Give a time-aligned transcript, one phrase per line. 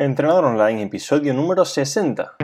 [0.00, 2.36] Entrenador Online, episodio número 60.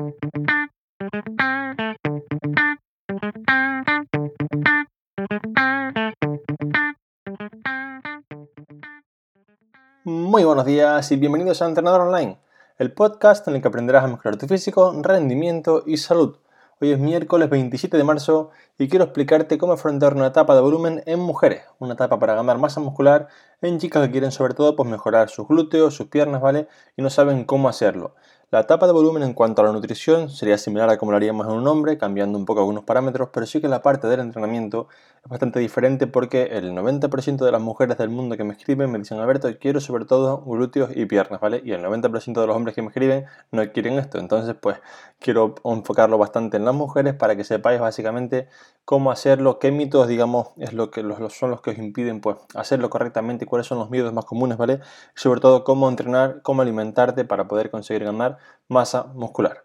[10.02, 12.38] Muy buenos días y bienvenidos a Entrenador Online,
[12.78, 16.36] el podcast en el que aprenderás a mejorar tu físico, rendimiento y salud.
[16.84, 21.02] Hoy es miércoles 27 de marzo y quiero explicarte cómo afrontar una etapa de volumen
[21.06, 23.28] en mujeres, una etapa para ganar masa muscular
[23.62, 26.68] en chicas que quieren sobre todo pues, mejorar sus glúteos, sus piernas, ¿vale?
[26.94, 28.16] Y no saben cómo hacerlo.
[28.54, 31.48] La etapa de volumen en cuanto a la nutrición sería similar a como lo haríamos
[31.48, 34.86] en un hombre, cambiando un poco algunos parámetros, pero sí que la parte del entrenamiento
[35.24, 38.98] es bastante diferente porque el 90% de las mujeres del mundo que me escriben me
[39.00, 41.62] dicen, Alberto, quiero sobre todo glúteos y piernas, ¿vale?
[41.64, 44.18] Y el 90% de los hombres que me escriben no quieren esto.
[44.18, 44.76] Entonces, pues
[45.18, 48.46] quiero enfocarlo bastante en las mujeres para que sepáis básicamente
[48.84, 52.36] cómo hacerlo, qué mitos, digamos, es lo que los, son los que os impiden pues
[52.54, 54.80] hacerlo correctamente cuáles son los miedos más comunes, ¿vale?
[55.14, 58.38] Sobre todo cómo entrenar, cómo alimentarte para poder conseguir ganar
[58.68, 59.64] masa muscular.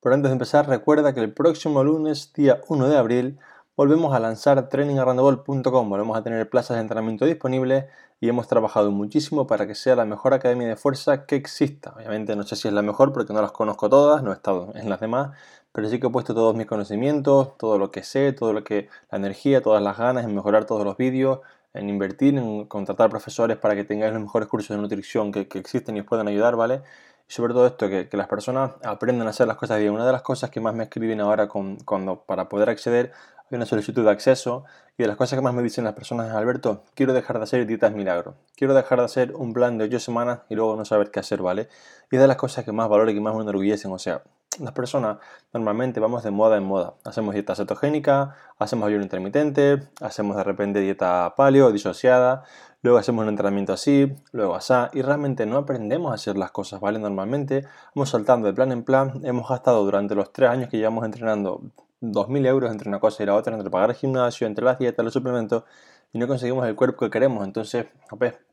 [0.00, 3.38] Pero antes de empezar, recuerda que el próximo lunes, día 1 de abril,
[3.76, 7.86] volvemos a lanzar trainingarrandebol.com, volvemos a tener plazas de entrenamiento disponibles
[8.20, 11.94] y hemos trabajado muchísimo para que sea la mejor academia de fuerza que exista.
[11.96, 14.72] Obviamente no sé si es la mejor porque no las conozco todas, no he estado
[14.74, 15.36] en las demás,
[15.72, 18.88] pero sí que he puesto todos mis conocimientos, todo lo que sé, todo lo que
[19.10, 21.40] la energía, todas las ganas en mejorar todos los vídeos,
[21.72, 25.58] en invertir, en contratar profesores para que tengáis los mejores cursos de nutrición que, que
[25.58, 26.82] existen y os puedan ayudar, ¿vale?
[27.28, 29.92] Sobre todo esto, que, que, las personas aprendan a hacer las cosas bien.
[29.92, 33.12] Una de las cosas que más me escriben ahora con, cuando para poder acceder
[33.50, 34.64] hay una solicitud de acceso
[34.98, 37.44] y de las cosas que más me dicen las personas es, Alberto, quiero dejar de
[37.44, 40.84] hacer dietas milagro, quiero dejar de hacer un plan de 8 semanas y luego no
[40.84, 41.68] saber qué hacer, ¿vale?
[42.10, 44.22] Y de las cosas que más valoro y que más me enorgullecen, o sea,
[44.60, 45.18] las personas
[45.52, 46.94] normalmente vamos de moda en moda.
[47.04, 52.44] Hacemos dieta cetogénica, hacemos ayuno intermitente, hacemos de repente dieta paleo, disociada,
[52.82, 56.80] luego hacemos un entrenamiento así, luego así, y realmente no aprendemos a hacer las cosas,
[56.80, 56.98] ¿vale?
[56.98, 57.64] Normalmente
[57.94, 61.62] vamos saltando de plan en plan, hemos gastado durante los tres años que llevamos entrenando
[62.00, 65.04] 2.000 euros entre una cosa y la otra, entre pagar el gimnasio, entre las dietas,
[65.04, 65.64] los suplementos,
[66.12, 67.44] y no conseguimos el cuerpo que queremos.
[67.44, 68.46] Entonces, a ver,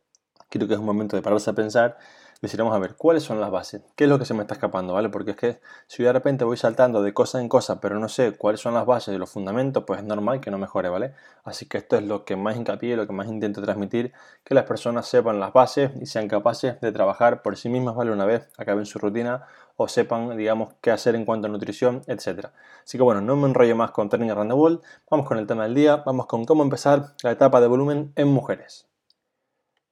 [0.50, 1.98] creo que es un momento de pararse a pensar
[2.41, 3.81] decir, vamos a ver, ¿cuáles son las bases?
[3.96, 4.94] ¿Qué es lo que se me está escapando?
[4.94, 5.09] ¿Vale?
[5.09, 8.34] Porque es que si de repente voy saltando de cosa en cosa, pero no sé
[8.38, 11.13] cuáles son las bases y los fundamentos, pues es normal que no mejore, ¿vale?
[11.44, 14.13] Así que esto es lo que más hincapié, lo que más intento transmitir,
[14.44, 18.12] que las personas sepan las bases y sean capaces de trabajar por sí mismas, ¿vale?
[18.12, 19.47] Una vez acaben su rutina
[19.78, 22.47] o sepan, digamos, qué hacer en cuanto a nutrición, etc.
[22.84, 25.63] Así que bueno, no me enrollo más con Training Around the vamos con el tema
[25.63, 28.88] del día, vamos con cómo empezar la etapa de volumen en mujeres.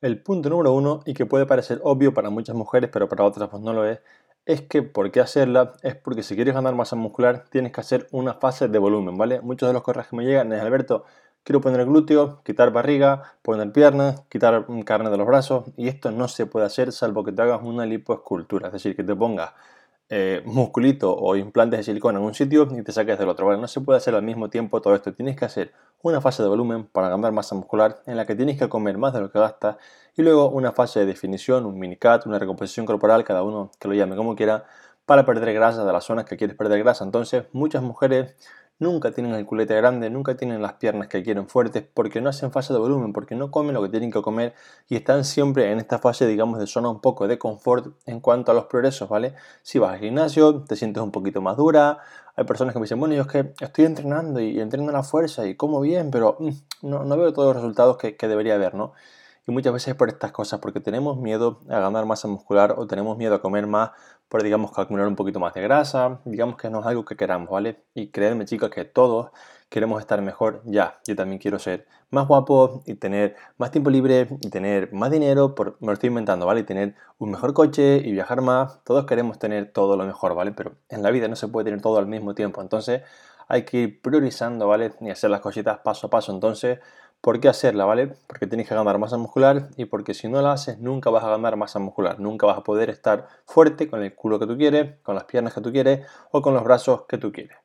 [0.03, 3.47] El punto número uno, y que puede parecer obvio para muchas mujeres, pero para otras
[3.47, 4.01] pues no lo es,
[4.45, 8.09] es que por qué hacerla es porque si quieres ganar masa muscular tienes que hacer
[8.11, 9.39] una fase de volumen, ¿vale?
[9.39, 11.05] Muchos de los correos que me llegan es Alberto,
[11.45, 16.27] quiero poner glúteo, quitar barriga, poner piernas, quitar carne de los brazos y esto no
[16.27, 19.53] se puede hacer salvo que te hagas una lipoescultura, es decir, que te pongas
[20.09, 23.55] eh, musculito o implantes de silicona en un sitio y te saques del otro.
[23.57, 25.13] No se puede hacer al mismo tiempo todo esto.
[25.13, 28.59] Tienes que hacer una fase de volumen para ganar masa muscular en la que tienes
[28.59, 29.77] que comer más de lo que gastas
[30.15, 33.93] y luego una fase de definición, un minicat, una recomposición corporal, cada uno que lo
[33.93, 34.65] llame como quiera,
[35.05, 37.03] para perder grasa de las zonas que quieres perder grasa.
[37.03, 38.35] Entonces, muchas mujeres
[38.79, 42.51] nunca tienen el culete grande, nunca tienen las piernas que quieren fuertes, porque no hacen
[42.51, 44.53] fase de volumen, porque no comen lo que tienen que comer
[44.89, 48.51] y están siempre en esta fase, digamos, de zona un poco de confort en cuanto
[48.51, 49.35] a los progresos, ¿vale?
[49.61, 51.99] Si vas al gimnasio, te sientes un poquito más dura.
[52.35, 55.45] Hay personas que me dicen, bueno, yo es que estoy entrenando y, entreno la fuerza
[55.45, 56.49] y como bien, pero mm,
[56.89, 58.93] no, veo todos los resultados que, que debería haber, ¿no?
[59.45, 63.17] Y muchas veces por estas cosas, porque tenemos miedo a ganar masa muscular o tenemos
[63.17, 63.91] miedo a comer más
[64.29, 67.15] por, digamos, que acumular un poquito más de grasa, digamos que no es algo que
[67.15, 67.83] queramos, ¿vale?
[67.93, 69.31] Y créanme chicos que todos
[69.69, 70.99] queremos estar mejor ya.
[71.05, 75.55] Yo también quiero ser más guapo y tener más tiempo libre y tener más dinero,
[75.55, 76.61] por, me lo estoy inventando, ¿vale?
[76.61, 78.83] Y tener un mejor coche y viajar más.
[78.83, 80.51] Todos queremos tener todo lo mejor, ¿vale?
[80.51, 82.61] Pero en la vida no se puede tener todo al mismo tiempo.
[82.61, 83.01] Entonces
[83.47, 84.93] hay que ir priorizando, ¿vale?
[85.01, 86.31] Y hacer las cositas paso a paso.
[86.31, 86.79] Entonces
[87.23, 88.17] ¿Por qué hacerla, vale?
[88.27, 91.29] Porque tienes que ganar masa muscular y porque si no la haces nunca vas a
[91.29, 94.99] ganar masa muscular, nunca vas a poder estar fuerte con el culo que tú quieres,
[95.03, 97.55] con las piernas que tú quieres o con los brazos que tú quieres.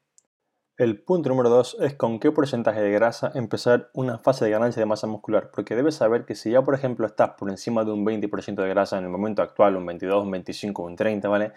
[0.76, 4.78] El punto número 2 es con qué porcentaje de grasa empezar una fase de ganancia
[4.78, 7.90] de masa muscular, porque debes saber que si ya por ejemplo estás por encima de
[7.90, 11.52] un 20% de grasa en el momento actual, un 22, un 25, un 30, ¿vale?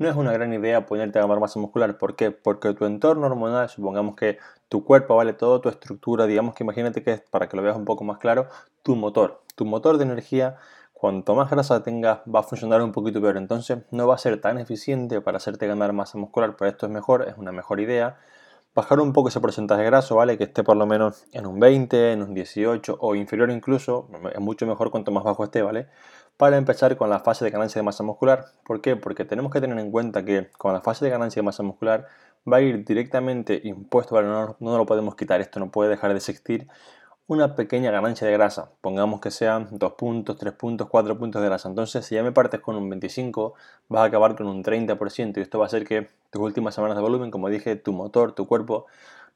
[0.00, 1.98] No es una gran idea ponerte a ganar masa muscular.
[1.98, 2.30] ¿Por qué?
[2.30, 4.38] Porque tu entorno hormonal, supongamos que
[4.70, 7.76] tu cuerpo, vale, toda tu estructura, digamos que imagínate que es, para que lo veas
[7.76, 8.46] un poco más claro,
[8.82, 9.42] tu motor.
[9.56, 10.56] Tu motor de energía,
[10.94, 13.36] cuanto más grasa tengas, va a funcionar un poquito peor.
[13.36, 16.56] Entonces no va a ser tan eficiente para hacerte ganar masa muscular.
[16.56, 18.16] Por esto es mejor, es una mejor idea.
[18.74, 20.38] Bajar un poco ese porcentaje de graso, ¿vale?
[20.38, 24.08] Que esté por lo menos en un 20, en un 18 o inferior incluso.
[24.32, 25.88] Es mucho mejor cuanto más bajo esté, ¿vale?
[26.40, 28.46] Para empezar con la fase de ganancia de masa muscular.
[28.64, 28.96] ¿Por qué?
[28.96, 32.06] Porque tenemos que tener en cuenta que con la fase de ganancia de masa muscular
[32.50, 36.16] va a ir directamente impuesto, no, no lo podemos quitar, esto no puede dejar de
[36.16, 36.66] existir,
[37.26, 38.70] una pequeña ganancia de grasa.
[38.80, 41.68] Pongamos que sean 2 puntos, 3 puntos, 4 puntos de grasa.
[41.68, 43.52] Entonces, si ya me partes con un 25,
[43.88, 46.96] vas a acabar con un 30% y esto va a hacer que tus últimas semanas
[46.96, 48.86] de volumen, como dije, tu motor, tu cuerpo,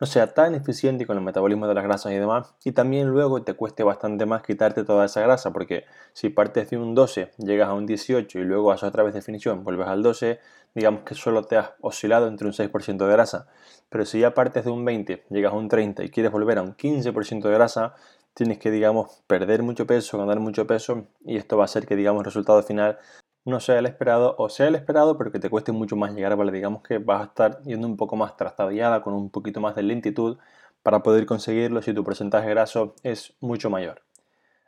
[0.05, 2.53] no sea tan eficiente con el metabolismo de las grasas y demás.
[2.63, 6.77] Y también luego te cueste bastante más quitarte toda esa grasa, porque si partes de
[6.77, 10.41] un 12, llegas a un 18 y luego haces otra vez definición, vuelves al 12,
[10.75, 13.47] digamos que solo te has oscilado entre un 6% de grasa.
[13.89, 16.63] Pero si ya partes de un 20, llegas a un 30 y quieres volver a
[16.63, 17.95] un 15% de grasa,
[18.35, 21.97] tienes que, digamos, perder mucho peso, ganar mucho peso y esto va a hacer que,
[21.97, 22.99] digamos, el resultado final
[23.45, 26.37] no sea el esperado o sea el esperado, pero que te cueste mucho más llegar,
[26.37, 26.53] ¿vale?
[26.53, 29.83] Digamos que vas a estar yendo un poco más trastabillada, con un poquito más de
[29.83, 30.39] lentitud
[30.83, 34.03] para poder conseguirlo si tu porcentaje graso es mucho mayor.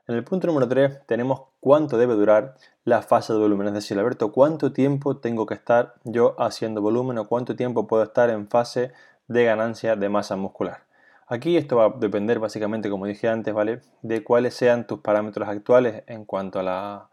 [0.09, 3.99] En el punto número 3 tenemos cuánto debe durar la fase de volumen, es decir,
[3.99, 8.49] Alberto, cuánto tiempo tengo que estar yo haciendo volumen o cuánto tiempo puedo estar en
[8.49, 8.93] fase
[9.27, 10.85] de ganancia de masa muscular.
[11.27, 13.81] Aquí esto va a depender básicamente, como dije antes, ¿vale?
[14.03, 17.09] De cuáles sean tus parámetros actuales en cuanto a la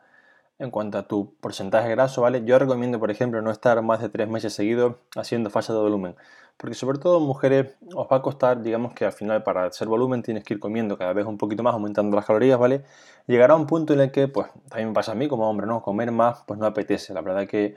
[0.60, 2.44] en cuanto a tu porcentaje graso, ¿vale?
[2.46, 6.16] Yo recomiendo, por ejemplo, no estar más de tres meses seguidos haciendo fase de volumen,
[6.58, 10.22] porque sobre todo mujeres os va a costar, digamos que al final para hacer volumen
[10.22, 12.84] tienes que ir comiendo cada vez un poquito más, aumentando las calorías, ¿vale?
[13.28, 15.82] Llegará un punto en el que, pues, también pasa a mí como hombre, ¿no?
[15.82, 17.76] Comer más, pues no apetece, la verdad que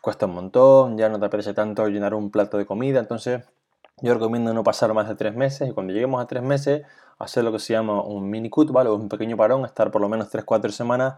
[0.00, 3.44] cuesta un montón, ya no te apetece tanto llenar un plato de comida, entonces
[4.02, 6.82] yo recomiendo no pasar más de tres meses y cuando lleguemos a tres meses
[7.18, 8.90] hacer lo que se llama un mini cut, ¿vale?
[8.90, 11.14] un pequeño parón, estar por lo menos 3-4 semanas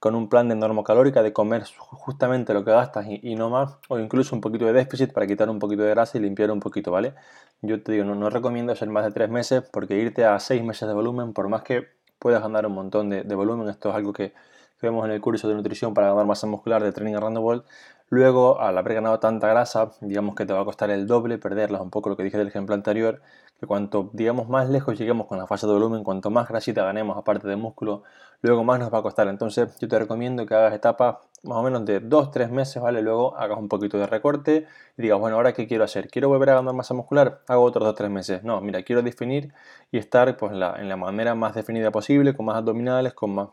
[0.00, 3.98] con un plan de normocalórica de comer justamente lo que gastas y, no más, o
[3.98, 6.90] incluso un poquito de déficit para quitar un poquito de grasa y limpiar un poquito,
[6.90, 7.14] ¿vale?
[7.62, 10.88] Yo te digo, no, recomiendo hacer más de tres meses porque irte a seis meses
[10.88, 11.88] de volumen, por más que
[12.18, 14.32] puedas ganar un montón de, volumen, esto es algo que,
[14.80, 17.64] que, vemos en el curso de nutrición para ganar masa muscular de Training Random World,
[18.08, 21.82] Luego, al haber ganado tanta grasa, digamos que te va a costar el doble perderla,
[21.82, 23.20] un poco lo que dije del ejemplo anterior,
[23.58, 27.16] que cuanto, digamos, más lejos lleguemos con la fase de volumen, cuanto más grasita ganemos
[27.16, 28.04] aparte de músculo,
[28.42, 29.26] luego más nos va a costar.
[29.26, 33.02] Entonces, yo te recomiendo que hagas etapas más o menos de 2-3 meses, ¿vale?
[33.02, 34.66] Luego hagas un poquito de recorte
[34.96, 36.08] y digas, bueno, ¿ahora qué quiero hacer?
[36.08, 37.40] ¿Quiero volver a ganar masa muscular?
[37.48, 38.44] Hago otros 2-3 meses.
[38.44, 39.52] No, mira, quiero definir
[39.90, 43.48] y estar pues, la, en la manera más definida posible, con más abdominales, con más,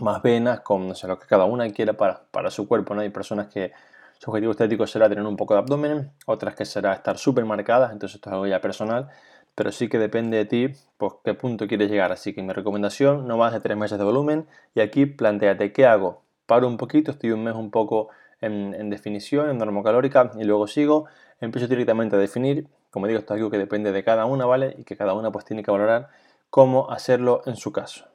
[0.00, 3.00] más venas, con no sé, lo que cada una quiera para, para su cuerpo, ¿no?
[3.00, 3.72] Hay personas que
[4.18, 7.92] su objetivo estético será tener un poco de abdomen, otras que será estar súper marcadas,
[7.92, 9.10] entonces esto es algo ya personal,
[9.54, 12.12] pero sí que depende de ti, pues qué punto quieres llegar.
[12.12, 15.86] Así que mi recomendación, no más de tres meses de volumen, y aquí planteate qué
[15.86, 16.22] hago.
[16.46, 18.08] Paro un poquito, estoy un mes un poco
[18.40, 21.06] en, definición, en normocalórica, y luego sigo,
[21.40, 24.74] empiezo directamente a definir, como digo, esto es algo que depende de cada una, ¿vale?
[24.78, 26.08] Y que cada una pues tiene que valorar
[26.50, 28.13] cómo hacerlo en su caso.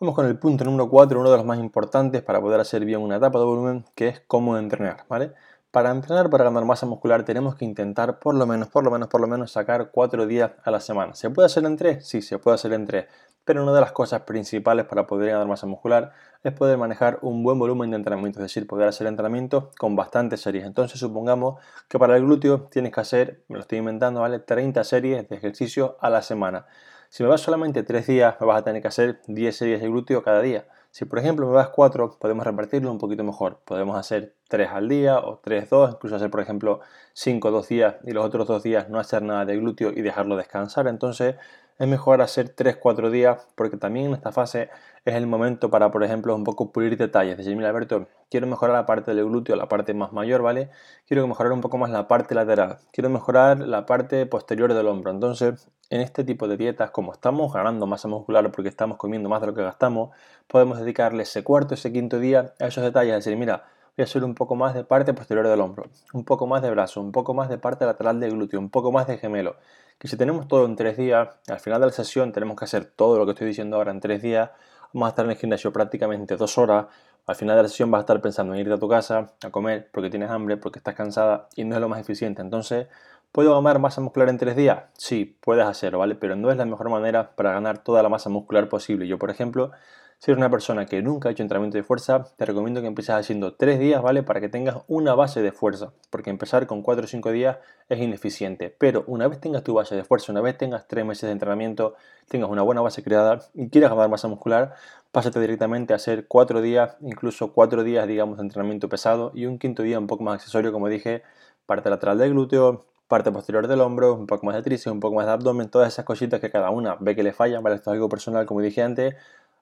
[0.00, 3.00] Vamos con el punto número 4, uno de los más importantes para poder hacer bien
[3.00, 5.34] una etapa de volumen, que es cómo entrenar, ¿vale?
[5.70, 9.06] Para entrenar, para ganar masa muscular, tenemos que intentar por lo menos, por lo menos,
[9.06, 11.14] por lo menos sacar 4 días a la semana.
[11.14, 12.04] ¿Se puede hacer en 3?
[12.04, 13.06] Sí, se puede hacer en 3.
[13.44, 16.10] Pero una de las cosas principales para poder ganar masa muscular
[16.42, 20.40] es poder manejar un buen volumen de entrenamiento, es decir, poder hacer entrenamiento con bastantes
[20.40, 20.64] series.
[20.64, 24.40] Entonces, supongamos que para el glúteo tienes que hacer, me lo estoy inventando, ¿vale?
[24.40, 26.66] 30 series de ejercicios a la semana.
[27.14, 29.86] Si me vas solamente 3 días, me vas a tener que hacer 10 series de
[29.86, 30.66] glúteo cada día.
[30.90, 33.60] Si por ejemplo me vas 4, podemos repartirlo un poquito mejor.
[33.64, 36.80] Podemos hacer 3 al día o 3, 2, incluso hacer por ejemplo
[37.12, 40.34] 5, 2 días y los otros 2 días no hacer nada de glúteo y dejarlo
[40.36, 40.88] descansar.
[40.88, 41.36] Entonces
[41.78, 44.70] es mejor hacer 3-4 días porque también en esta fase
[45.04, 47.32] es el momento para, por ejemplo, un poco pulir detalles.
[47.32, 50.70] Es decir, mira Alberto, quiero mejorar la parte del glúteo, la parte más mayor, ¿vale?
[51.06, 52.78] Quiero mejorar un poco más la parte lateral.
[52.92, 55.10] Quiero mejorar la parte posterior del hombro.
[55.10, 59.40] Entonces, en este tipo de dietas, como estamos ganando masa muscular porque estamos comiendo más
[59.40, 60.10] de lo que gastamos,
[60.46, 63.14] podemos dedicarle ese cuarto, ese quinto día a esos detalles.
[63.14, 63.64] Es decir, mira,
[63.96, 66.70] voy a hacer un poco más de parte posterior del hombro, un poco más de
[66.70, 69.56] brazo, un poco más de parte lateral del glúteo, un poco más de gemelo.
[69.98, 72.86] Que si tenemos todo en tres días, al final de la sesión tenemos que hacer
[72.86, 74.50] todo lo que estoy diciendo ahora en tres días,
[74.92, 76.86] vamos a estar en el gimnasio prácticamente dos horas,
[77.26, 79.50] al final de la sesión vas a estar pensando en irte a tu casa a
[79.50, 82.42] comer porque tienes hambre, porque estás cansada y no es lo más eficiente.
[82.42, 82.88] Entonces,
[83.32, 84.84] ¿puedo ganar masa muscular en tres días?
[84.98, 86.16] Sí, puedes hacerlo, ¿vale?
[86.16, 89.06] Pero no es la mejor manera para ganar toda la masa muscular posible.
[89.06, 89.70] Yo, por ejemplo,
[90.18, 93.14] si eres una persona que nunca ha hecho entrenamiento de fuerza, te recomiendo que empieces
[93.14, 94.22] haciendo 3 días, ¿vale?
[94.22, 98.00] Para que tengas una base de fuerza, porque empezar con 4 o 5 días es
[98.00, 98.74] ineficiente.
[98.78, 101.94] Pero una vez tengas tu base de fuerza, una vez tengas 3 meses de entrenamiento,
[102.28, 104.74] tengas una buena base creada y quieras ganar masa muscular,
[105.12, 109.58] pásate directamente a hacer 4 días, incluso 4 días, digamos, de entrenamiento pesado y un
[109.58, 111.22] quinto día un poco más accesorio, como dije,
[111.66, 115.16] parte lateral del glúteo, parte posterior del hombro, un poco más de tríceps, un poco
[115.16, 117.76] más de abdomen, todas esas cositas que cada una ve que le fallan, ¿vale?
[117.76, 119.14] Esto es algo personal, como dije antes,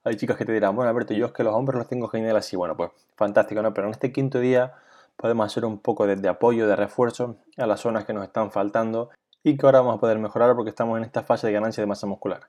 [0.04, 2.36] Hay chicas que te dirán, bueno, Alberto, yo es que los hombres los tengo genial
[2.36, 2.56] así.
[2.56, 3.72] Bueno, pues fantástico, ¿no?
[3.72, 4.74] Pero en este quinto día
[5.16, 8.50] podemos hacer un poco de, de apoyo, de refuerzo a las zonas que nos están
[8.50, 9.10] faltando
[9.44, 11.86] y que ahora vamos a poder mejorar porque estamos en esta fase de ganancia de
[11.86, 12.42] masa muscular.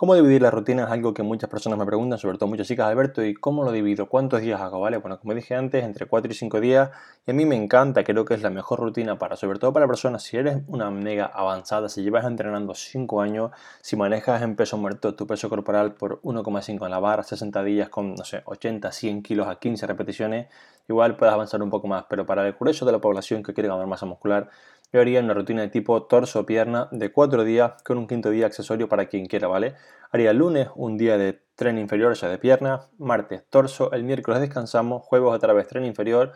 [0.00, 0.84] ¿Cómo dividir la rutina?
[0.84, 3.72] Es algo que muchas personas me preguntan, sobre todo muchas chicas, Alberto, ¿y cómo lo
[3.72, 4.06] divido?
[4.06, 4.78] ¿Cuántos días hago?
[4.78, 4.98] ¿Vale?
[4.98, 6.90] Bueno, como dije antes, entre 4 y 5 días,
[7.26, 9.88] y a mí me encanta, creo que es la mejor rutina para, sobre todo para
[9.88, 13.50] personas, si eres una mega avanzada, si llevas entrenando 5 años,
[13.80, 17.88] si manejas en peso muerto tu peso corporal por 1,5 en la barra, 60 días
[17.88, 20.46] con, no sé, 80, 100 kilos a 15 repeticiones,
[20.88, 23.68] igual puedes avanzar un poco más, pero para el grueso de la población que quiere
[23.68, 24.48] ganar masa muscular,
[24.92, 29.06] haría una rutina de tipo torso-pierna de 4 días con un quinto día accesorio para
[29.06, 29.74] quien quiera, ¿vale?
[30.10, 34.40] Haría lunes un día de tren inferior, o sea, de pierna, martes torso, el miércoles
[34.40, 36.32] descansamos, jueves otra vez tren inferior,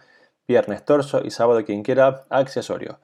[0.47, 2.99] viernes torso y sábado quien quiera accesorio.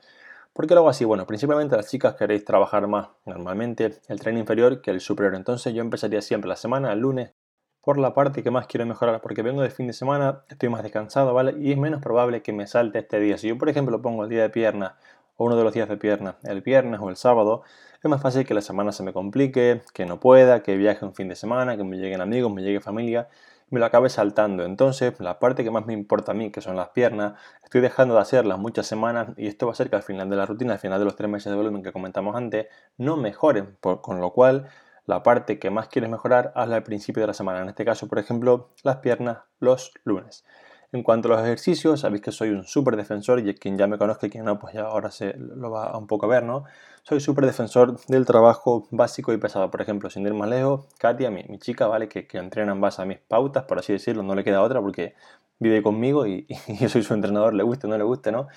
[0.52, 1.05] ¿Por qué lo hago así?
[1.05, 5.37] Bueno, principalmente las chicas queréis trabajar más normalmente el tren inferior que el superior.
[5.37, 7.33] Entonces yo empezaría siempre la semana, el lunes,
[7.81, 10.83] por la parte que más quiero mejorar, porque vengo de fin de semana, estoy más
[10.83, 11.55] descansado, ¿vale?
[11.59, 13.38] Y es menos probable que me salte este día.
[13.38, 14.97] Si yo, por ejemplo, pongo el día de pierna
[15.38, 17.62] o uno de los días de pierna el viernes o el sábado,
[18.02, 21.14] es más fácil que la semana se me complique, que no pueda, que viaje un
[21.14, 23.28] fin de semana, que me lleguen amigos, me llegue familia,
[23.71, 24.64] me lo acabe saltando.
[24.64, 28.14] Entonces, la parte que más me importa a mí, que son las piernas, estoy dejando
[28.14, 30.75] de hacerlas muchas semanas y esto va a hacer que al final de la rutina,
[30.75, 32.66] al final de los tres meses de volumen que comentamos antes,
[32.97, 34.68] no mejoren, con lo cual
[35.09, 37.62] la parte que más quieres mejorar, hazla al principio de la semana.
[37.62, 40.45] En este caso, por ejemplo, las piernas los lunes.
[40.90, 43.99] En cuanto a los ejercicios, sabéis que soy un súper defensor y quien ya me
[43.99, 46.64] conozca y quien no, pues ya ahora se lo va un poco a ver, ¿no?
[47.02, 49.71] Soy súper defensor del trabajo básico y pesado.
[49.71, 52.09] Por ejemplo, sin ir más lejos, Katia, mi, mi chica, ¿vale?
[52.09, 54.80] Que, que, entrena en base a mis pautas, por así decirlo, no le queda otra
[54.80, 55.14] porque
[55.59, 56.47] vive conmigo y,
[56.80, 58.49] yo soy su entrenador, le guste o no le guste, ¿no?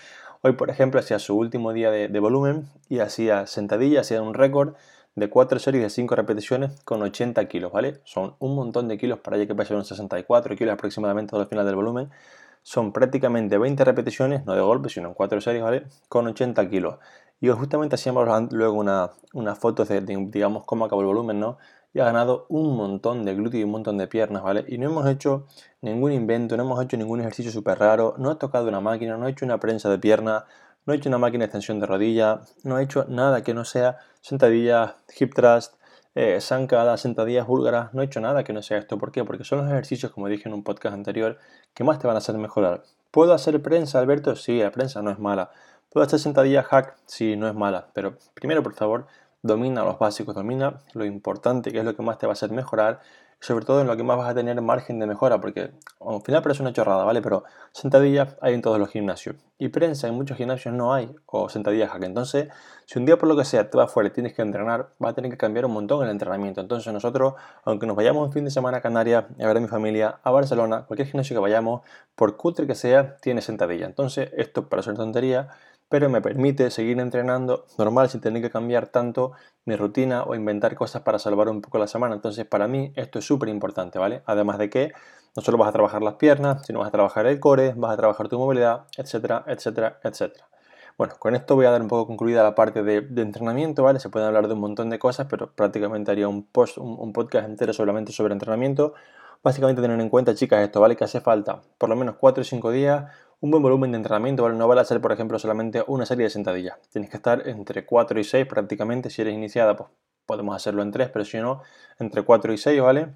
[0.42, 4.34] Hoy, por ejemplo, hacía su último día de, de volumen y hacía sentadillas, hacía un
[4.34, 4.76] récord
[5.16, 8.00] de 4 series de 5 repeticiones con 80 kilos, ¿vale?
[8.04, 11.66] Son un montón de kilos para ella que pesa unos 64 kilos aproximadamente al final
[11.66, 12.10] del volumen.
[12.64, 15.84] Son prácticamente 20 repeticiones, no de golpe, sino en 4 series, ¿vale?
[16.08, 16.96] Con 80 kilos.
[17.42, 21.58] Y justamente hacíamos luego una, una foto de, digamos, cómo acabó el volumen, ¿no?
[21.94, 24.64] Y ha ganado un montón de glúteos y un montón de piernas, ¿vale?
[24.68, 25.48] Y no hemos hecho
[25.82, 29.26] ningún invento, no hemos hecho ningún ejercicio súper raro, no ha tocado una máquina, no
[29.26, 30.46] ha hecho una prensa de pierna,
[30.86, 33.66] no he hecho una máquina de extensión de rodilla, no he hecho nada que no
[33.66, 35.76] sea sentadillas, hip thrust,
[36.16, 38.98] eh, zancadas, sentadillas búlgaras, no he hecho nada que no sea esto.
[38.98, 39.24] ¿Por qué?
[39.24, 41.38] Porque son los ejercicios, como dije en un podcast anterior,
[41.74, 42.84] que más te van a hacer mejorar.
[43.12, 44.36] ¿Puedo hacer prensa, Alberto?
[44.36, 45.52] Sí, la prensa no es mala.
[45.90, 46.96] ¿Puedo hacer sentadilla hack?
[47.06, 47.88] Sí, no es mala.
[47.94, 49.08] Pero primero, por favor,
[49.42, 52.52] domina los básicos, domina lo importante, que es lo que más te va a hacer
[52.52, 53.02] mejorar
[53.42, 56.44] sobre todo en lo que más vas a tener margen de mejora, porque al final
[56.44, 57.24] parece una chorrada, ¿vale?
[57.24, 59.36] Pero sentadillas hay en todos los gimnasios.
[59.58, 62.04] Y prensa en muchos gimnasios no hay, o sentadillas hack.
[62.04, 62.50] Entonces,
[62.86, 65.10] si un día por lo que sea te vas fuera y tienes que entrenar, va
[65.10, 66.62] a tener que cambiar un montón el entrenamiento.
[66.62, 67.34] Entonces nosotros,
[67.66, 70.30] aunque nos vayamos un fin de semana a Canarias, a ver a mi familia, a
[70.30, 71.82] Barcelona, cualquier gimnasio que vayamos,
[72.16, 73.88] por cutre que sea, tiene sentadilla.
[73.88, 75.50] Entonces, esto para ser tontería,
[75.92, 79.34] pero me permite seguir entrenando normal sin tener que cambiar tanto
[79.66, 82.16] mi rutina o inventar cosas para salvar un poco la semana.
[82.16, 84.24] Entonces, para mí esto es súper importante, ¿vale?
[84.26, 84.94] Además de que
[85.36, 87.98] no solo vas a trabajar las piernas, sino vas a trabajar el core, vas a
[87.98, 90.48] trabajar tu movilidad, etcétera, etcétera, etcétera.
[90.98, 94.00] Bueno, con esto voy a dar un poco concluida la parte de, entrenamiento, ¿vale?
[94.00, 97.50] Se pueden hablar de un montón de cosas, pero prácticamente haría un, post, un podcast
[97.50, 98.94] entero solamente sobre entrenamiento.
[99.44, 100.96] Básicamente tener en cuenta, chicas, esto, ¿vale?
[100.96, 104.44] Que hace falta por lo menos 4 o 5 días un buen volumen de entrenamiento,
[104.44, 104.56] ¿vale?
[104.56, 106.78] No vale hacer, por ejemplo, solamente una serie de sentadillas.
[106.92, 109.10] Tienes que estar entre 4 y 6 prácticamente.
[109.10, 109.90] Si eres iniciada, pues
[110.28, 111.62] podemos hacerlo en 3, pero si no,
[112.00, 113.16] entre 4 y 6, ¿vale?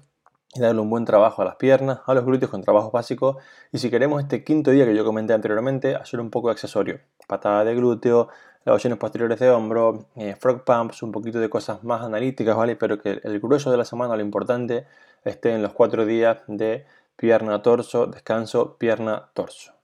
[0.54, 3.36] Y darle un buen trabajo a las piernas, a los glúteos con trabajos básicos.
[3.70, 6.98] Y si queremos este quinto día que yo comenté anteriormente, hacer un poco de accesorio.
[7.28, 8.28] Patada de glúteo,
[8.64, 12.74] elevaciones posteriores de hombro, eh, frog pumps, un poquito de cosas más analíticas, ¿vale?
[12.74, 14.86] Pero que el grueso de la semana, lo importante,
[15.24, 19.75] esté en los 4 días de pierna, torso, descanso, pierna, torso.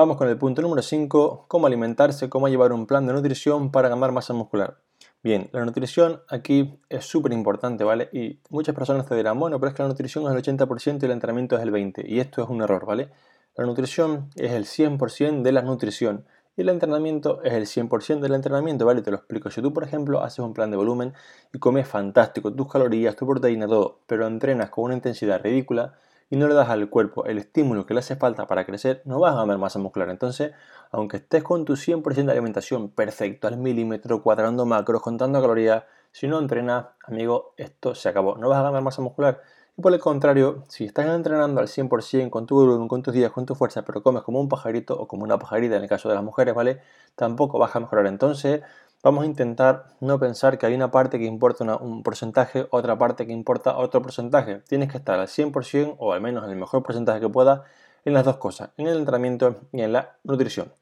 [0.00, 3.90] Vamos con el punto número 5, cómo alimentarse, cómo llevar un plan de nutrición para
[3.90, 4.78] ganar masa muscular.
[5.22, 8.08] Bien, la nutrición aquí es súper importante, ¿vale?
[8.10, 11.04] Y muchas personas te dirán, bueno, pero es que la nutrición es el 80% y
[11.04, 12.02] el entrenamiento es el 20%.
[12.06, 13.10] Y esto es un error, ¿vale?
[13.54, 16.24] La nutrición es el 100% de la nutrición
[16.56, 19.02] y el entrenamiento es el 100% del entrenamiento, ¿vale?
[19.02, 19.50] Te lo explico.
[19.50, 21.12] Si tú, por ejemplo, haces un plan de volumen
[21.52, 25.92] y comes fantástico, tus calorías, tu proteína, todo, pero entrenas con una intensidad ridícula,
[26.30, 29.18] y no le das al cuerpo el estímulo que le hace falta para crecer, no
[29.18, 30.08] vas a ganar masa muscular.
[30.08, 30.52] Entonces,
[30.92, 36.28] aunque estés con tu 100% de alimentación perfecto, al milímetro, cuadrando macros, contando calorías, si
[36.28, 38.36] no entrenas, amigo, esto se acabó.
[38.36, 39.42] No vas a ganar masa muscular.
[39.76, 43.32] Y por el contrario, si estás entrenando al 100% con tu volumen, con tus días,
[43.32, 46.08] con tu fuerza, pero comes como un pajarito o como una pajarita en el caso
[46.08, 46.80] de las mujeres, ¿vale?
[47.16, 48.06] Tampoco vas a mejorar.
[48.06, 48.62] Entonces,
[49.02, 53.26] vamos a intentar no pensar que hay una parte que importa un porcentaje, otra parte
[53.26, 54.62] que importa otro porcentaje.
[54.68, 57.64] Tienes que estar al 100% o al menos en el mejor porcentaje que pueda
[58.04, 60.72] en las dos cosas, en el entrenamiento y en la nutrición.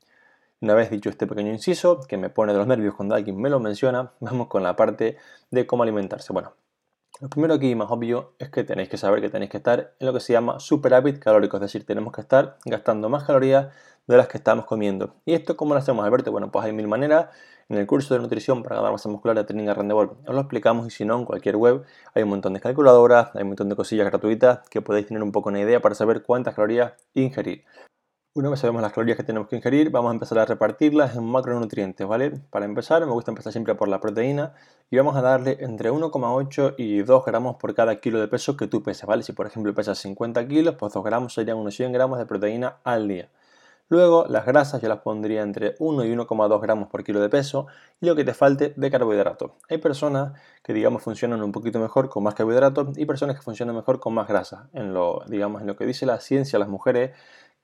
[0.61, 3.49] Una vez dicho este pequeño inciso, que me pone de los nervios cuando alguien me
[3.49, 5.17] lo menciona, vamos con la parte
[5.51, 6.33] de cómo alimentarse.
[6.33, 6.53] Bueno,
[7.21, 10.07] lo primero aquí más obvio es que tenéis que saber que tenéis que estar en
[10.07, 13.69] lo que se llama superávit calórico, es decir, tenemos que estar gastando más calorías
[14.07, 15.17] de las que estamos comiendo.
[15.25, 16.31] ¿Y esto cómo lo hacemos, Alberto?
[16.33, 17.27] Bueno, pues hay mil maneras.
[17.69, 20.87] En el curso de nutrición para ganar masa muscular de Training Rendezvous os lo explicamos
[20.87, 21.85] y si no, en cualquier web
[22.15, 25.33] hay un montón de calculadoras, hay un montón de cosillas gratuitas que podéis tener un
[25.33, 27.65] poco una idea para saber cuántas calorías ingerir.
[28.35, 31.25] Una vez sabemos las calorías que tenemos que ingerir, vamos a empezar a repartirlas en
[31.25, 32.31] macronutrientes, ¿vale?
[32.51, 34.55] Para empezar, me gusta empezar siempre por la proteína
[34.91, 38.67] y vamos a darle entre 1,8 y 2 gramos por cada kilo de peso que
[38.67, 39.23] tú peses, ¿vale?
[39.23, 42.77] Si por ejemplo pesas 50 kilos, pues 2 gramos serían unos 100 gramos de proteína
[42.85, 43.29] al día.
[43.91, 47.67] Luego, las grasas yo las pondría entre 1 y 1,2 gramos por kilo de peso
[48.01, 49.53] y lo que te falte de carbohidratos.
[49.71, 53.75] Hay personas que, digamos, funcionan un poquito mejor con más carbohidratos y personas que funcionan
[53.75, 54.69] mejor con más grasa.
[54.75, 57.13] En lo, digamos, en lo que dice la ciencia, las mujeres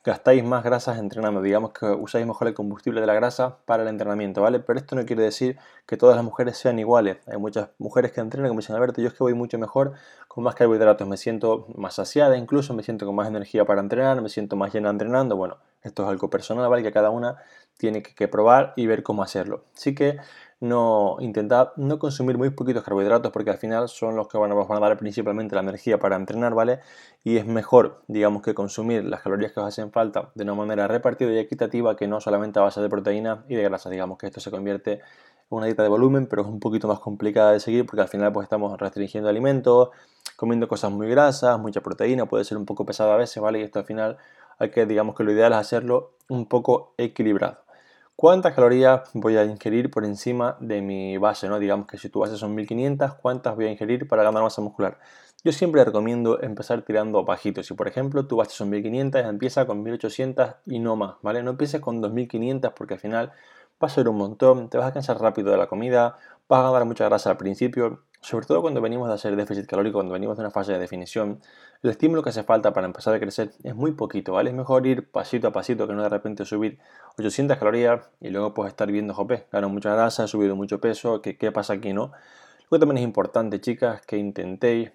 [0.05, 3.89] gastáis más grasas entrenando, digamos que usáis mejor el combustible de la grasa para el
[3.89, 4.61] entrenamiento, ¿vale?
[4.61, 5.57] Pero esto no quiere decir
[5.87, 7.17] que todas las mujeres sean iguales.
[7.27, 9.95] Hay muchas mujeres que entrenan que me dicen, Alberto, yo es que voy mucho mejor
[10.29, 14.21] con más carbohidratos, me siento más saciada incluso, me siento con más energía para entrenar,
[14.21, 15.37] me siento más llena entrenando.
[15.37, 16.83] Bueno, esto es algo personal, ¿vale?
[16.83, 17.39] Que cada una
[17.79, 19.65] tiene que, probar y ver cómo hacerlo.
[19.75, 20.19] Así que
[20.65, 24.55] no intentad no consumir muy poquitos carbohidratos porque al final son los que van a,
[24.55, 26.81] van a dar principalmente la energía para entrenar, ¿vale?
[27.23, 30.89] Y es mejor, digamos, que consumir las calorías que os hacen falta de una manera
[30.89, 33.91] repartida y equitativa que no solamente a base de proteína y de grasa.
[33.91, 35.01] Digamos que esto se convierte en
[35.51, 38.33] una dieta de volumen, pero es un poquito más complicada de seguir porque al final
[38.33, 39.91] pues estamos restringiendo alimentos,
[40.37, 43.61] comiendo cosas muy grasas, mucha proteína, puede ser un poco pesado a veces, ¿vale?
[43.61, 44.17] Y esto al final
[44.59, 47.64] hay que, digamos que lo ideal es hacerlo un poco equilibrado
[48.17, 51.59] cuántas calorías voy a ingerir por encima de mi base, ¿no?
[51.59, 54.99] Digamos que si tu base son 1500, ¿cuántas voy a ingerir para ganar masa muscular?
[55.45, 57.67] Yo siempre recomiendo empezar tirando bajitos.
[57.67, 61.43] Si por ejemplo tu base son 1500, empieza con 1800 y no más, ¿vale?
[61.43, 63.33] No empieces con 2500 porque al final
[63.83, 66.17] va a ser un montón, te vas a cansar rápido de la comida,
[66.49, 69.99] vas a ganar mucha grasa al principio sobre todo cuando venimos de hacer déficit calórico,
[69.99, 71.43] cuando venimos de una fase de definición,
[71.83, 74.49] el estímulo que hace falta para empezar a crecer es muy poquito, ¿vale?
[74.49, 76.79] Es mejor ir pasito a pasito que no de repente subir
[77.19, 81.21] 800 calorías y luego pues estar viendo, jope, gano mucha grasa, he subido mucho peso,
[81.21, 82.13] ¿qué, qué pasa aquí, no?
[82.71, 84.91] Luego también es importante, chicas, que intentéis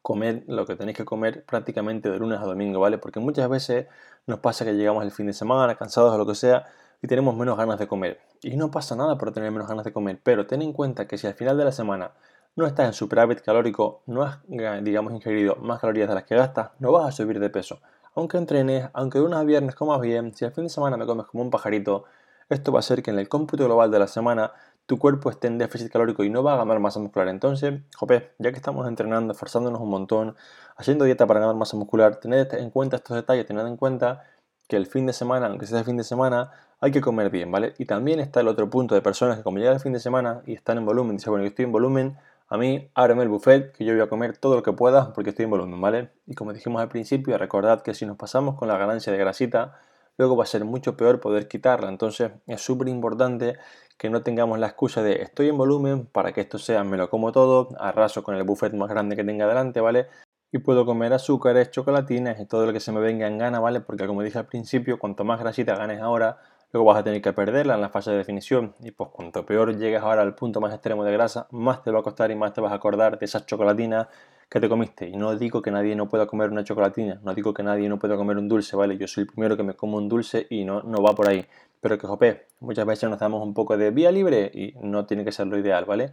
[0.00, 2.96] comer lo que tenéis que comer prácticamente de lunes a domingo, ¿vale?
[2.96, 3.88] Porque muchas veces
[4.26, 6.66] nos pasa que llegamos el fin de semana, cansados o lo que sea,
[7.02, 8.20] y tenemos menos ganas de comer.
[8.42, 11.18] Y no pasa nada por tener menos ganas de comer, pero ten en cuenta que
[11.18, 12.12] si al final de la semana
[12.56, 16.70] no estás en superávit calórico, no has, digamos, ingerido más calorías de las que gastas,
[16.78, 17.80] no vas a subir de peso.
[18.14, 21.26] Aunque entrenes, aunque de unas viernes comas bien, si al fin de semana me comes
[21.26, 22.04] como un pajarito,
[22.48, 24.52] esto va a hacer que en el cómputo global de la semana
[24.86, 27.28] tu cuerpo esté en déficit calórico y no va a ganar masa muscular.
[27.28, 30.36] Entonces, jope, ya que estamos entrenando, esforzándonos un montón,
[30.76, 34.24] haciendo dieta para ganar masa muscular, tened en cuenta estos detalles, tened en cuenta
[34.68, 37.50] que el fin de semana, aunque sea el fin de semana, hay que comer bien,
[37.50, 37.74] ¿vale?
[37.78, 40.42] Y también está el otro punto de personas que como llega el fin de semana
[40.46, 43.72] y están en volumen, dice, bueno, yo estoy en volumen, a mí, ábreme el buffet,
[43.72, 46.10] que yo voy a comer todo lo que pueda porque estoy en volumen, ¿vale?
[46.26, 49.80] Y como dijimos al principio, recordad que si nos pasamos con la ganancia de grasita,
[50.18, 51.88] luego va a ser mucho peor poder quitarla.
[51.88, 53.56] Entonces es súper importante
[53.98, 57.08] que no tengamos la excusa de estoy en volumen para que esto sea me lo
[57.10, 60.08] como todo, arraso con el buffet más grande que tenga delante, ¿vale?
[60.52, 63.80] Y puedo comer azúcares, chocolatinas y todo lo que se me venga en gana, ¿vale?
[63.80, 66.38] Porque como dije al principio, cuanto más grasita ganes ahora,
[66.74, 69.78] luego vas a tener que perderla en la fase de definición y pues cuanto peor
[69.78, 72.52] llegas ahora al punto más extremo de grasa, más te va a costar y más
[72.52, 74.08] te vas a acordar de esas chocolatinas
[74.48, 75.08] que te comiste.
[75.08, 78.00] Y no digo que nadie no pueda comer una chocolatina, no digo que nadie no
[78.00, 78.98] pueda comer un dulce, ¿vale?
[78.98, 81.46] Yo soy el primero que me como un dulce y no, no va por ahí.
[81.80, 85.24] Pero que, jope, muchas veces nos damos un poco de vía libre y no tiene
[85.24, 86.12] que ser lo ideal, ¿vale?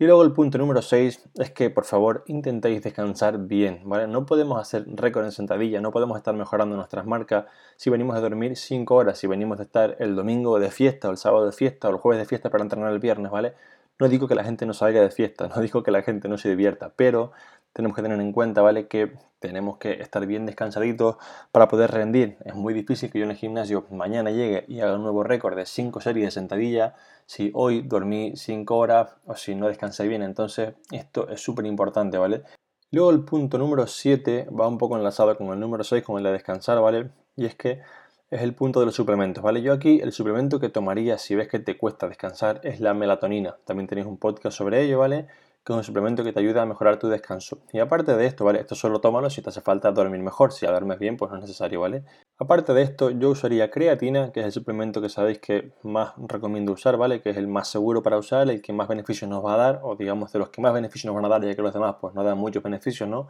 [0.00, 4.06] Y luego el punto número 6 es que por favor intentéis descansar bien, ¿vale?
[4.06, 8.20] No podemos hacer récord en sentadilla, no podemos estar mejorando nuestras marcas si venimos a
[8.20, 11.52] dormir 5 horas, si venimos de estar el domingo de fiesta o el sábado de
[11.52, 13.54] fiesta o el jueves de fiesta para entrenar el viernes, ¿vale?
[13.98, 16.38] No digo que la gente no salga de fiesta, no digo que la gente no
[16.38, 17.32] se divierta, pero
[17.78, 18.88] tenemos que tener en cuenta, ¿vale?
[18.88, 21.14] Que tenemos que estar bien descansaditos
[21.52, 22.36] para poder rendir.
[22.44, 25.54] Es muy difícil que yo en el gimnasio mañana llegue y haga un nuevo récord
[25.56, 30.22] de 5 series de sentadilla si hoy dormí 5 horas o si no descansé bien.
[30.22, 32.42] Entonces, esto es súper importante, ¿vale?
[32.90, 36.24] Luego el punto número 7 va un poco enlazado con el número 6, con el
[36.24, 37.10] de descansar, ¿vale?
[37.36, 37.80] Y es que
[38.28, 39.62] es el punto de los suplementos, ¿vale?
[39.62, 43.56] Yo aquí el suplemento que tomaría si ves que te cuesta descansar es la melatonina.
[43.64, 45.28] También tenéis un podcast sobre ello, ¿vale?
[45.68, 47.58] Que es un suplemento que te ayuda a mejorar tu descanso.
[47.74, 48.60] Y aparte de esto, ¿vale?
[48.60, 50.50] Esto solo tómalo si te hace falta dormir mejor.
[50.50, 52.04] Si ya duermes bien, pues no es necesario, ¿vale?
[52.38, 56.72] Aparte de esto, yo usaría creatina, que es el suplemento que sabéis que más recomiendo
[56.72, 57.20] usar, ¿vale?
[57.20, 59.80] Que es el más seguro para usar, el que más beneficios nos va a dar,
[59.82, 61.96] o digamos de los que más beneficios nos van a dar, ya que los demás
[62.00, 63.28] pues no dan muchos beneficios, ¿no?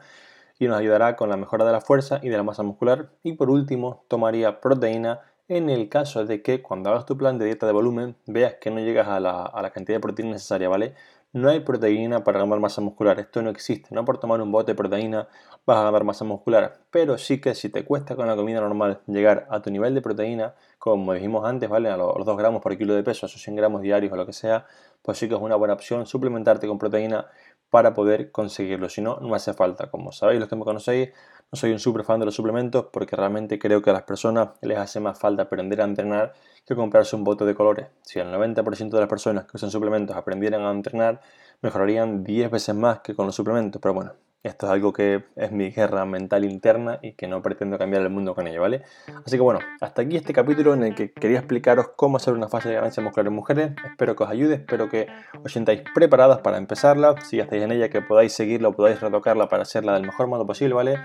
[0.60, 3.10] Y nos ayudará con la mejora de la fuerza y de la masa muscular.
[3.24, 7.46] Y por último, tomaría proteína en el caso de que cuando hagas tu plan de
[7.46, 10.68] dieta de volumen veas que no llegas a la, a la cantidad de proteína necesaria,
[10.68, 10.94] ¿vale?
[11.34, 13.94] No hay proteína para ganar masa muscular, esto no existe.
[13.94, 15.28] No por tomar un bote de proteína
[15.66, 19.00] vas a ganar masa muscular, pero sí que si te cuesta con la comida normal
[19.06, 21.90] llegar a tu nivel de proteína, como dijimos antes, ¿vale?
[21.90, 24.32] A los 2 gramos por kilo de peso, esos 100 gramos diarios o lo que
[24.32, 24.64] sea,
[25.02, 27.26] pues sí que es una buena opción suplementarte con proteína
[27.68, 28.88] para poder conseguirlo.
[28.88, 29.90] Si no, no hace falta.
[29.90, 31.10] Como sabéis, los que me conocéis,
[31.52, 34.50] no soy un super fan de los suplementos porque realmente creo que a las personas
[34.62, 36.32] les hace más falta aprender a entrenar
[36.68, 37.86] que comprarse un bote de colores.
[38.02, 41.22] Si el 90% de las personas que usan suplementos aprendieran a entrenar,
[41.62, 43.80] mejorarían 10 veces más que con los suplementos.
[43.80, 47.76] Pero bueno, esto es algo que es mi guerra mental interna y que no pretendo
[47.76, 48.82] cambiar el mundo con ello, ¿vale?
[49.24, 52.48] Así que bueno, hasta aquí este capítulo en el que quería explicaros cómo hacer una
[52.48, 53.72] fase de ganancia muscular en mujeres.
[53.84, 55.08] Espero que os ayude, espero que
[55.42, 57.14] os sintáis preparadas para empezarla.
[57.22, 60.28] Si ya estáis en ella, que podáis seguirla o podáis retocarla para hacerla del mejor
[60.28, 60.98] modo posible, ¿vale?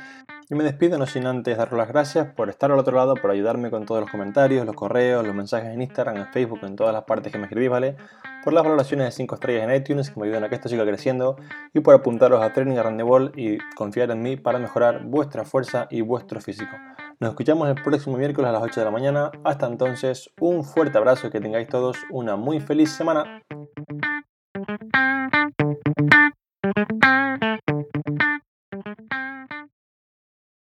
[0.50, 3.32] Yo me despido no sin antes daros las gracias por estar al otro lado, por
[3.32, 6.94] ayudarme con todos los comentarios, los correos, los mensajes en Instagram, en Facebook, en todas
[6.94, 7.96] las partes que me escribís, ¿vale?
[8.44, 10.86] Por las valoraciones de 5 estrellas en iTunes que me ayudan a que esto siga
[10.86, 11.38] creciendo
[11.74, 16.02] y por apuntaros a Training Arrandebol y confiar en mí para mejorar vuestra fuerza y
[16.02, 16.76] vuestro físico.
[17.22, 19.32] Nos escuchamos el próximo miércoles a las 8 de la mañana.
[19.46, 23.42] Hasta entonces, un fuerte abrazo y que tengáis todos una muy feliz semana.